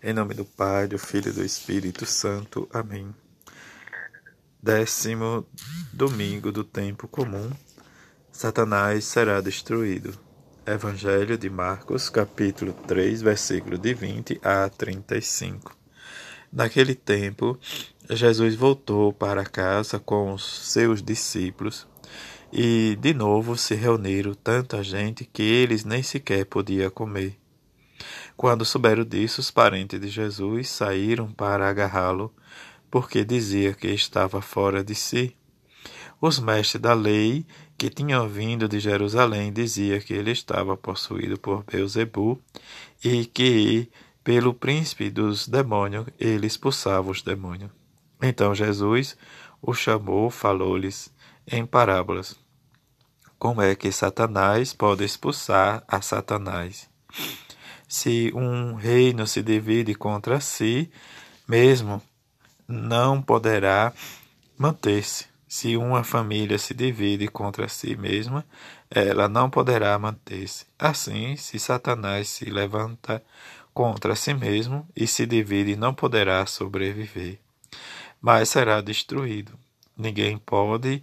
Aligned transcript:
Em 0.00 0.12
nome 0.12 0.32
do 0.32 0.44
Pai, 0.44 0.86
do 0.86 0.96
Filho 0.96 1.30
e 1.30 1.32
do 1.32 1.44
Espírito 1.44 2.06
Santo. 2.06 2.68
Amém. 2.72 3.12
Décimo 4.62 5.44
domingo 5.92 6.52
do 6.52 6.62
tempo 6.62 7.08
comum. 7.08 7.50
Satanás 8.30 9.04
será 9.06 9.40
destruído. 9.40 10.16
Evangelho 10.64 11.36
de 11.36 11.50
Marcos, 11.50 12.08
capítulo 12.08 12.72
3, 12.86 13.22
versículo 13.22 13.76
de 13.76 13.92
20 13.92 14.40
a 14.40 14.68
35. 14.68 15.76
Naquele 16.52 16.94
tempo, 16.94 17.58
Jesus 18.08 18.54
voltou 18.54 19.12
para 19.12 19.44
casa 19.44 19.98
com 19.98 20.32
os 20.32 20.70
seus 20.70 21.02
discípulos 21.02 21.88
e 22.52 22.96
de 23.00 23.12
novo 23.12 23.56
se 23.56 23.74
reuniram 23.74 24.32
tanta 24.32 24.80
gente 24.80 25.24
que 25.24 25.42
eles 25.42 25.84
nem 25.84 26.04
sequer 26.04 26.46
podiam 26.46 26.88
comer. 26.88 27.36
Quando 28.36 28.64
souberam 28.64 29.04
disso, 29.04 29.40
os 29.40 29.50
parentes 29.50 30.00
de 30.00 30.08
Jesus 30.08 30.68
saíram 30.68 31.30
para 31.32 31.68
agarrá-lo, 31.68 32.32
porque 32.90 33.24
dizia 33.24 33.74
que 33.74 33.88
estava 33.88 34.40
fora 34.40 34.82
de 34.82 34.94
si. 34.94 35.36
Os 36.20 36.38
mestres 36.38 36.82
da 36.82 36.94
lei, 36.94 37.46
que 37.76 37.88
tinham 37.88 38.28
vindo 38.28 38.68
de 38.68 38.80
Jerusalém, 38.80 39.52
diziam 39.52 40.00
que 40.00 40.14
ele 40.14 40.32
estava 40.32 40.76
possuído 40.76 41.38
por 41.38 41.64
Beuzebu 41.64 42.40
e 43.04 43.24
que, 43.24 43.88
pelo 44.24 44.52
príncipe 44.52 45.10
dos 45.10 45.46
demônios, 45.46 46.06
ele 46.18 46.46
expulsava 46.46 47.10
os 47.10 47.22
demônios. 47.22 47.70
Então 48.20 48.54
Jesus 48.54 49.16
o 49.62 49.72
chamou, 49.74 50.30
falou-lhes 50.30 51.12
em 51.46 51.64
parábolas. 51.64 52.36
Como 53.38 53.62
é 53.62 53.74
que 53.76 53.92
Satanás 53.92 54.72
pode 54.72 55.04
expulsar 55.04 55.84
a 55.86 56.00
Satanás? 56.00 56.88
Se 57.88 58.30
um 58.34 58.74
reino 58.74 59.26
se 59.26 59.42
divide 59.42 59.94
contra 59.94 60.38
si 60.40 60.90
mesmo, 61.48 62.02
não 62.68 63.22
poderá 63.22 63.94
manter-se. 64.58 65.26
Se 65.48 65.78
uma 65.78 66.04
família 66.04 66.58
se 66.58 66.74
divide 66.74 67.26
contra 67.26 67.66
si 67.66 67.96
mesma, 67.96 68.44
ela 68.90 69.26
não 69.26 69.48
poderá 69.48 69.98
manter-se. 69.98 70.66
Assim, 70.78 71.34
se 71.36 71.58
Satanás 71.58 72.28
se 72.28 72.44
levanta 72.44 73.24
contra 73.72 74.14
si 74.14 74.34
mesmo 74.34 74.86
e 74.94 75.06
se 75.06 75.24
divide, 75.24 75.74
não 75.74 75.94
poderá 75.94 76.44
sobreviver, 76.44 77.38
mas 78.20 78.50
será 78.50 78.82
destruído. 78.82 79.58
Ninguém 79.96 80.36
pode 80.36 81.02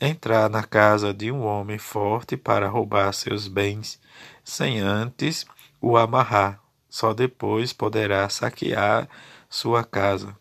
entrar 0.00 0.48
na 0.48 0.62
casa 0.62 1.12
de 1.12 1.32
um 1.32 1.42
homem 1.42 1.78
forte 1.78 2.36
para 2.36 2.68
roubar 2.68 3.12
seus 3.12 3.48
bens, 3.48 3.98
sem 4.44 4.78
antes 4.78 5.44
o 5.80 5.96
amarrar. 5.96 6.60
Só 6.88 7.14
depois 7.14 7.72
poderá 7.72 8.28
saquear 8.28 9.08
sua 9.48 9.84
casa. 9.84 10.36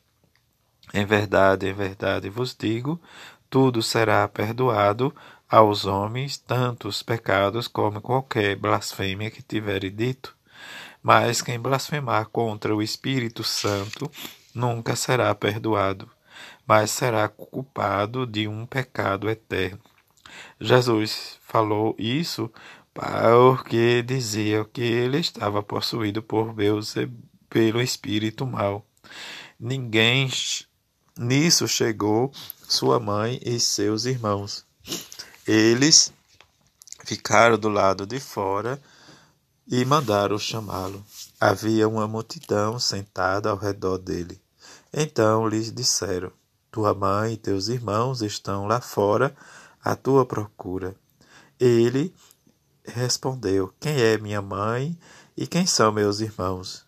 Em 0.93 1.05
verdade, 1.05 1.67
em 1.67 1.73
verdade 1.73 2.29
vos 2.29 2.55
digo: 2.57 2.99
tudo 3.49 3.81
será 3.81 4.27
perdoado 4.27 5.13
aos 5.49 5.85
homens, 5.85 6.37
tanto 6.37 6.87
os 6.87 7.01
pecados 7.01 7.67
como 7.67 8.01
qualquer 8.01 8.55
blasfêmia 8.55 9.31
que 9.31 9.41
tiverem 9.41 9.93
dito. 9.93 10.35
Mas 11.01 11.41
quem 11.41 11.59
blasfemar 11.59 12.27
contra 12.27 12.75
o 12.75 12.81
Espírito 12.81 13.43
Santo 13.43 14.11
nunca 14.53 14.95
será 14.95 15.33
perdoado, 15.33 16.09
mas 16.67 16.91
será 16.91 17.27
culpado 17.27 18.27
de 18.27 18.47
um 18.47 18.65
pecado 18.65 19.29
eterno. 19.29 19.79
Jesus 20.59 21.39
falou 21.41 21.95
isso 21.97 22.51
porque 22.99 24.03
diziam 24.03 24.65
que 24.65 24.81
ele 24.81 25.19
estava 25.19 25.63
possuído 25.63 26.21
por 26.21 26.53
Beelzebub, 26.53 27.17
pelo 27.49 27.81
espírito 27.81 28.45
mal. 28.45 28.85
Ninguém 29.57 30.29
nisso 31.17 31.65
chegou 31.65 32.29
sua 32.67 32.99
mãe 32.99 33.39
e 33.41 33.57
seus 33.57 34.03
irmãos. 34.03 34.65
Eles 35.47 36.11
ficaram 37.05 37.57
do 37.57 37.69
lado 37.69 38.05
de 38.05 38.19
fora 38.19 38.81
e 39.65 39.85
mandaram 39.85 40.37
chamá-lo. 40.37 41.01
Havia 41.39 41.87
uma 41.87 42.05
multidão 42.05 42.77
sentada 42.79 43.49
ao 43.49 43.57
redor 43.57 43.97
dele. 43.97 44.41
Então 44.93 45.47
lhes 45.47 45.71
disseram: 45.71 46.33
Tua 46.69 46.93
mãe 46.93 47.33
e 47.33 47.37
teus 47.37 47.69
irmãos 47.69 48.21
estão 48.21 48.67
lá 48.67 48.81
fora 48.81 49.33
à 49.81 49.95
tua 49.95 50.25
procura. 50.25 50.93
Ele 51.57 52.13
respondeu: 52.89 53.73
Quem 53.79 54.01
é 54.01 54.17
minha 54.17 54.41
mãe 54.41 54.97
e 55.37 55.47
quem 55.47 55.65
são 55.65 55.91
meus 55.91 56.19
irmãos? 56.19 56.85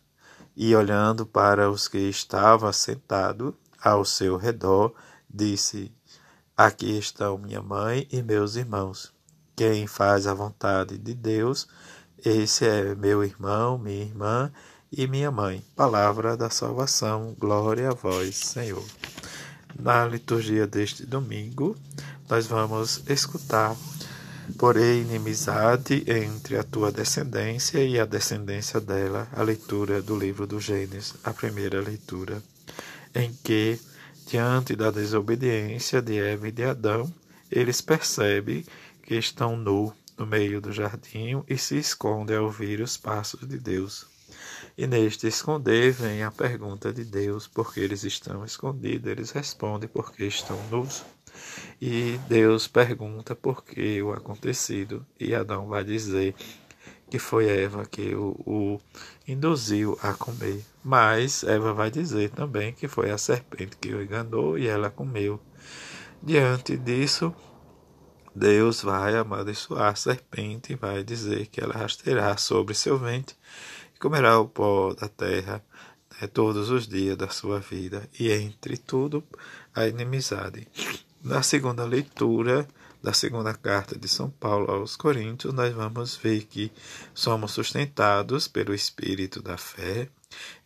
E 0.55 0.75
olhando 0.75 1.25
para 1.25 1.69
os 1.71 1.87
que 1.87 1.97
estavam 1.97 2.71
sentados 2.73 3.53
ao 3.81 4.03
seu 4.03 4.37
redor, 4.37 4.93
disse: 5.29 5.91
Aqui 6.55 6.97
estão 6.97 7.37
minha 7.37 7.61
mãe 7.61 8.07
e 8.11 8.21
meus 8.21 8.55
irmãos. 8.55 9.13
Quem 9.55 9.87
faz 9.87 10.27
a 10.27 10.33
vontade 10.33 10.97
de 10.97 11.13
Deus, 11.13 11.67
esse 12.23 12.65
é 12.65 12.93
meu 12.95 13.23
irmão, 13.23 13.77
minha 13.77 14.03
irmã 14.03 14.51
e 14.91 15.07
minha 15.07 15.31
mãe. 15.31 15.63
Palavra 15.75 16.35
da 16.35 16.49
salvação, 16.49 17.35
glória 17.39 17.89
a 17.89 17.93
vós, 17.93 18.35
Senhor. 18.35 18.83
Na 19.79 20.05
liturgia 20.05 20.67
deste 20.67 21.05
domingo, 21.05 21.75
nós 22.29 22.45
vamos 22.45 23.01
escutar 23.07 23.75
Porém, 24.57 25.01
inimizade 25.01 26.03
entre 26.07 26.57
a 26.57 26.63
tua 26.63 26.91
descendência 26.91 27.83
e 27.83 27.99
a 27.99 28.05
descendência 28.05 28.79
dela, 28.79 29.27
a 29.33 29.41
leitura 29.41 30.01
do 30.01 30.17
livro 30.17 30.45
do 30.45 30.59
Gênesis, 30.59 31.15
a 31.23 31.33
primeira 31.33 31.81
leitura, 31.81 32.41
em 33.13 33.33
que, 33.43 33.79
diante 34.27 34.75
da 34.75 34.91
desobediência 34.91 36.01
de 36.01 36.19
Eva 36.19 36.47
e 36.47 36.51
de 36.51 36.63
Adão, 36.63 37.11
eles 37.51 37.81
percebem 37.81 38.65
que 39.03 39.15
estão 39.15 39.57
nu 39.57 39.93
no 40.17 40.25
meio 40.25 40.61
do 40.61 40.71
jardim 40.71 41.43
e 41.47 41.57
se 41.57 41.77
escondem 41.77 42.37
a 42.37 42.41
ouvir 42.41 42.79
os 42.81 42.97
passos 42.97 43.47
de 43.47 43.57
Deus. 43.57 44.05
E 44.77 44.87
neste 44.87 45.27
esconder 45.27 45.91
vem 45.91 46.23
a 46.23 46.31
pergunta 46.31 46.93
de 46.93 47.03
Deus, 47.03 47.47
porque 47.47 47.79
eles 47.79 48.03
estão 48.03 48.45
escondidos, 48.45 49.11
eles 49.11 49.31
respondem 49.31 49.89
porque 49.89 50.25
estão 50.25 50.57
nus. 50.69 51.03
E 51.81 52.19
Deus 52.27 52.67
pergunta 52.67 53.35
por 53.35 53.63
que 53.63 54.01
o 54.01 54.13
acontecido, 54.13 55.05
e 55.19 55.33
Adão 55.33 55.67
vai 55.67 55.83
dizer 55.83 56.35
que 57.09 57.19
foi 57.19 57.49
Eva 57.49 57.85
que 57.85 58.15
o, 58.15 58.29
o, 58.45 58.81
induziu 59.27 59.99
a 60.01 60.13
comer. 60.13 60.63
Mas 60.81 61.43
Eva 61.43 61.73
vai 61.73 61.91
dizer 61.91 62.29
também 62.29 62.71
que 62.71 62.87
foi 62.87 63.11
a 63.11 63.17
serpente 63.17 63.75
que 63.75 63.93
o 63.93 64.01
enganou 64.01 64.57
e 64.57 64.67
ela 64.67 64.89
comeu. 64.89 65.37
Diante 66.23 66.77
disso, 66.77 67.35
Deus 68.33 68.81
vai 68.81 69.17
amaldiçoar 69.17 69.91
a 69.91 69.95
serpente 69.95 70.71
e 70.71 70.75
vai 70.77 71.03
dizer 71.03 71.47
que 71.47 71.59
ela 71.59 71.73
rasteirá 71.73 72.37
sobre 72.37 72.73
seu 72.73 72.97
ventre 72.97 73.35
e 73.93 73.99
comerá 73.99 74.39
o 74.39 74.47
pó 74.47 74.93
da 74.93 75.09
terra 75.09 75.61
né, 76.21 76.27
todos 76.27 76.69
os 76.69 76.87
dias 76.87 77.17
da 77.17 77.27
sua 77.27 77.59
vida. 77.59 78.07
E 78.17 78.31
entre 78.31 78.77
tudo, 78.77 79.21
a 79.75 79.85
inimizade. 79.85 80.65
Na 81.23 81.43
segunda 81.43 81.85
leitura 81.85 82.67
da 83.01 83.13
segunda 83.13 83.53
carta 83.53 83.95
de 83.97 84.07
São 84.07 84.31
Paulo 84.31 84.71
aos 84.71 84.95
Coríntios, 84.95 85.53
nós 85.53 85.71
vamos 85.71 86.15
ver 86.15 86.45
que 86.45 86.71
somos 87.13 87.51
sustentados 87.51 88.47
pelo 88.47 88.73
Espírito 88.73 89.39
da 89.39 89.55
fé, 89.55 90.09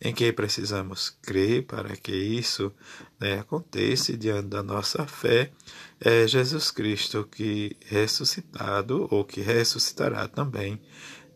em 0.00 0.14
que 0.14 0.32
precisamos 0.32 1.10
crer 1.20 1.66
para 1.66 1.94
que 1.94 2.14
isso 2.14 2.72
né, 3.20 3.38
aconteça 3.38 4.16
diante 4.16 4.48
da 4.48 4.62
nossa 4.62 5.06
fé. 5.06 5.52
É 6.00 6.26
Jesus 6.26 6.70
Cristo 6.70 7.28
que 7.30 7.76
ressuscitado, 7.84 9.06
ou 9.10 9.26
que 9.26 9.42
ressuscitará 9.42 10.26
também, 10.26 10.80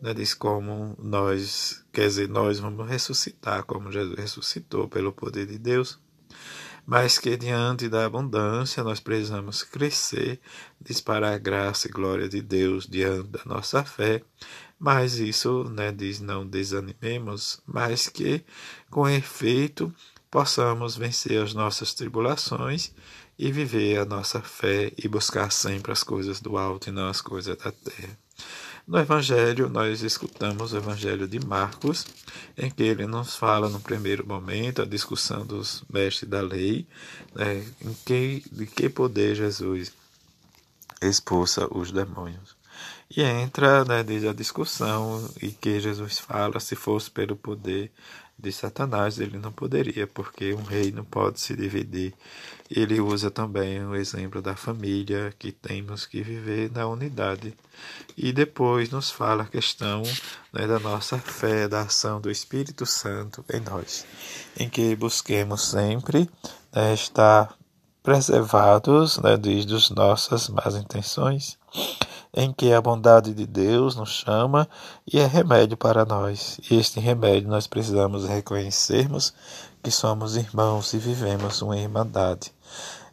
né, 0.01 0.15
diz 0.15 0.33
como 0.33 0.97
nós, 0.97 1.85
quer 1.93 2.07
dizer, 2.07 2.27
nós 2.27 2.57
vamos 2.57 2.89
ressuscitar 2.89 3.65
como 3.65 3.91
Jesus 3.91 4.15
ressuscitou 4.17 4.87
pelo 4.87 5.13
poder 5.13 5.45
de 5.45 5.59
Deus 5.59 5.99
mas 6.85 7.17
que 7.17 7.37
diante 7.37 7.87
da 7.87 8.05
abundância 8.05 8.83
nós 8.83 8.99
precisamos 8.99 9.63
crescer, 9.63 10.39
disparar 10.79 11.33
a 11.33 11.37
graça 11.37 11.87
e 11.87 11.91
glória 11.91 12.27
de 12.27 12.41
Deus 12.41 12.87
diante 12.87 13.29
da 13.29 13.41
nossa 13.45 13.83
fé, 13.83 14.21
mas 14.79 15.19
isso 15.19 15.63
né, 15.65 15.91
diz 15.91 16.19
não 16.19 16.45
desanimemos, 16.45 17.61
mas 17.65 18.09
que 18.09 18.43
com 18.89 19.07
efeito 19.07 19.93
possamos 20.29 20.95
vencer 20.95 21.41
as 21.41 21.53
nossas 21.53 21.93
tribulações 21.93 22.91
e 23.37 23.51
viver 23.51 23.99
a 23.99 24.05
nossa 24.05 24.41
fé 24.41 24.91
e 24.97 25.07
buscar 25.07 25.51
sempre 25.51 25.91
as 25.91 26.03
coisas 26.03 26.39
do 26.39 26.57
alto 26.57 26.89
e 26.89 26.91
não 26.91 27.07
as 27.07 27.21
coisas 27.21 27.57
da 27.57 27.71
terra. 27.71 28.17
No 28.91 28.99
Evangelho, 28.99 29.69
nós 29.69 30.03
escutamos 30.03 30.73
o 30.73 30.77
Evangelho 30.77 31.25
de 31.25 31.39
Marcos, 31.39 32.05
em 32.57 32.69
que 32.69 32.83
ele 32.83 33.07
nos 33.07 33.37
fala, 33.37 33.69
no 33.69 33.79
primeiro 33.79 34.27
momento, 34.27 34.81
a 34.81 34.85
discussão 34.85 35.45
dos 35.45 35.81
mestres 35.89 36.29
da 36.29 36.41
lei, 36.41 36.85
né, 37.33 37.65
em 37.85 37.93
que, 38.05 38.43
de 38.51 38.65
que 38.65 38.89
poder 38.89 39.33
Jesus 39.33 39.93
expulsa 41.01 41.73
os 41.73 41.89
demônios. 41.89 42.53
E 43.09 43.21
entra 43.21 43.85
né, 43.85 44.03
desde 44.03 44.27
a 44.27 44.33
discussão 44.33 45.25
e 45.41 45.53
que 45.53 45.79
Jesus 45.79 46.19
fala, 46.19 46.59
se 46.59 46.75
fosse 46.75 47.09
pelo 47.09 47.37
poder 47.37 47.89
de 48.41 48.51
Satanás 48.51 49.19
ele 49.19 49.37
não 49.37 49.51
poderia, 49.51 50.07
porque 50.07 50.53
um 50.53 50.63
rei 50.63 50.91
não 50.91 51.03
pode 51.03 51.39
se 51.39 51.55
dividir. 51.55 52.13
Ele 52.69 52.99
usa 52.99 53.29
também 53.29 53.85
o 53.85 53.95
exemplo 53.95 54.41
da 54.41 54.55
família, 54.55 55.33
que 55.37 55.51
temos 55.51 56.05
que 56.05 56.23
viver 56.23 56.71
na 56.71 56.87
unidade. 56.87 57.53
E 58.17 58.31
depois 58.31 58.89
nos 58.89 59.11
fala 59.11 59.43
a 59.43 59.47
questão 59.47 60.01
né, 60.51 60.65
da 60.65 60.79
nossa 60.79 61.17
fé, 61.17 61.67
da 61.67 61.81
ação 61.81 62.19
do 62.19 62.31
Espírito 62.31 62.85
Santo 62.85 63.45
em 63.53 63.59
nós, 63.59 64.05
em 64.57 64.69
que 64.69 64.95
busquemos 64.95 65.61
sempre 65.61 66.29
né, 66.73 66.93
estar 66.93 67.55
preservados 68.01 69.19
né, 69.19 69.37
as 69.75 69.89
nossas 69.91 70.49
más 70.49 70.75
intenções 70.75 71.59
em 72.33 72.53
que 72.53 72.71
a 72.73 72.81
bondade 72.81 73.33
de 73.33 73.45
Deus 73.45 73.95
nos 73.95 74.09
chama 74.09 74.67
e 75.11 75.19
é 75.19 75.25
remédio 75.25 75.75
para 75.75 76.05
nós. 76.05 76.59
E 76.69 76.75
este 76.75 76.99
remédio 76.99 77.49
nós 77.49 77.67
precisamos 77.67 78.25
reconhecermos 78.25 79.33
que 79.83 79.91
somos 79.91 80.35
irmãos 80.35 80.93
e 80.93 80.97
vivemos 80.97 81.61
uma 81.61 81.77
irmandade 81.77 82.53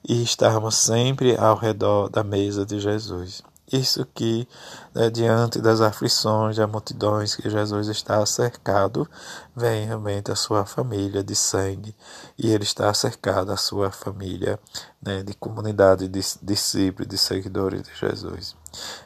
e 0.07 0.23
estarmos 0.23 0.77
sempre 0.77 1.37
ao 1.37 1.57
redor 1.57 2.09
da 2.09 2.23
mesa 2.23 2.65
de 2.65 2.79
Jesus. 2.79 3.43
Isso 3.71 4.07
que, 4.15 4.49
né, 4.95 5.11
diante 5.11 5.61
das 5.61 5.83
aflições, 5.83 6.57
das 6.57 6.71
multidões 6.71 7.37
que 7.37 7.51
Jesus 7.51 7.89
está 7.89 8.25
cercado, 8.25 9.07
vem 9.55 9.85
realmente 9.85 10.33
a 10.33 10.35
sua 10.35 10.65
família 10.65 11.23
de 11.23 11.35
sangue 11.35 11.95
e 12.39 12.51
ele 12.51 12.65
está 12.65 12.93
cercado 12.95 13.53
a 13.53 13.59
sua 13.59 13.91
família 13.91 14.59
né, 15.03 15.23
de 15.23 15.35
comunidade 15.35 16.09
de 16.09 16.23
discípulos, 16.43 17.09
de 17.09 17.19
seguidores 17.19 17.83
de 17.83 17.95
Jesus. 17.95 18.57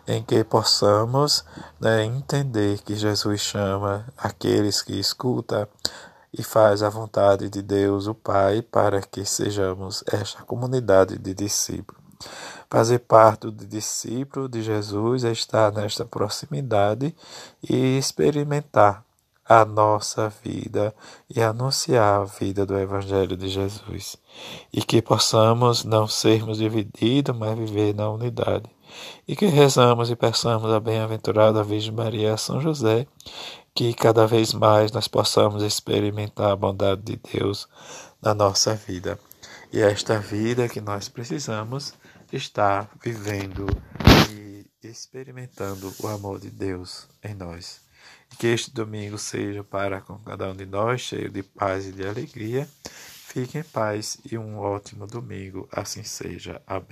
Em 0.07 0.23
que 0.23 0.43
possamos 0.45 1.45
né, 1.81 2.05
entender 2.05 2.81
que 2.83 2.95
Jesus 2.95 3.41
chama 3.41 4.07
aqueles 4.17 4.83
que 4.83 4.99
escutam 4.99 5.67
e 6.33 6.43
faz 6.43 6.83
a 6.83 6.89
vontade 6.89 7.51
de 7.51 7.61
Deus, 7.61 8.07
o 8.07 8.15
Pai, 8.15 8.63
para 8.63 9.03
que 9.03 9.25
sejamos 9.25 10.03
esta 10.11 10.43
comunidade 10.43 11.19
de 11.19 11.35
discípulos. 11.35 12.03
Fazer 12.71 13.01
parte 13.01 13.51
do 13.51 13.67
discípulo 13.67 14.49
de 14.49 14.63
Jesus 14.63 15.25
é 15.25 15.33
estar 15.33 15.71
nesta 15.73 16.07
proximidade 16.07 17.15
e 17.63 17.99
experimentar 17.99 19.05
a 19.47 19.65
nossa 19.65 20.31
vida 20.43 20.95
e 21.29 21.43
anunciar 21.43 22.23
a 22.23 22.25
vida 22.25 22.65
do 22.65 22.79
Evangelho 22.79 23.37
de 23.37 23.49
Jesus. 23.49 24.17
E 24.73 24.83
que 24.83 25.03
possamos 25.03 25.85
não 25.85 26.09
sermos 26.09 26.59
divididos, 26.59 27.37
mas 27.37 27.59
viver 27.59 27.95
na 27.95 28.09
unidade. 28.09 28.71
E 29.27 29.37
que 29.37 29.47
rezamos 29.47 30.11
e 30.11 30.17
peçamos 30.17 30.71
a 30.73 30.81
bem-aventurada 30.81 31.63
Virgem 31.63 31.93
Maria 31.93 32.35
a 32.35 32.37
São 32.37 32.61
José, 32.61 33.07
que 33.75 33.95
cada 33.95 34.27
vez 34.27 34.53
mais 34.53 34.93
nós 34.93 35.09
possamos 35.09 35.63
experimentar 35.63 36.51
a 36.51 36.57
bondade 36.57 37.03
de 37.03 37.21
Deus 37.33 37.69
na 38.21 38.35
nossa 38.35 38.75
vida. 38.75 39.19
E 39.73 39.81
esta 39.81 40.19
vida 40.19 40.69
que 40.69 40.81
nós 40.81 41.09
precisamos 41.09 41.95
está 42.33 42.89
vivendo 43.03 43.67
e 44.31 44.67
experimentando 44.83 45.93
o 45.99 46.09
amor 46.09 46.39
de 46.39 46.51
Deus 46.51 47.09
em 47.23 47.35
nós. 47.35 47.81
E 48.33 48.37
que 48.37 48.47
este 48.47 48.71
domingo 48.71 49.17
seja 49.17 49.65
para 49.65 50.01
com 50.01 50.19
cada 50.19 50.51
um 50.51 50.55
de 50.55 50.67
nós 50.67 51.01
cheio 51.01 51.31
de 51.31 51.43
paz 51.43 51.87
e 51.87 51.93
de 51.93 52.07
alegria. 52.07 52.69
Fique 52.85 53.57
em 53.57 53.63
paz 53.63 54.19
e 54.31 54.37
um 54.37 54.59
ótimo 54.59 55.07
domingo, 55.07 55.67
assim 55.73 56.03
seja. 56.03 56.61
Amém. 56.67 56.87